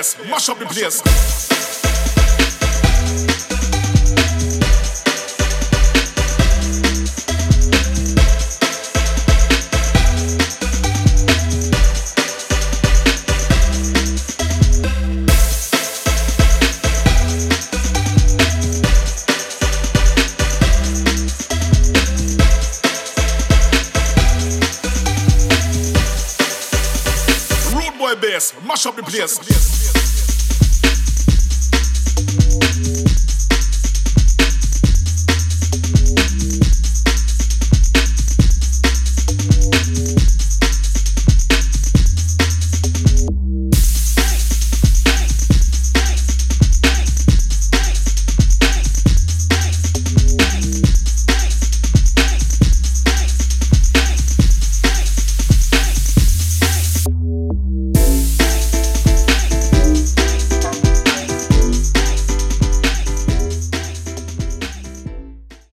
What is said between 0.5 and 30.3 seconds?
the place. Bass, mash up the place.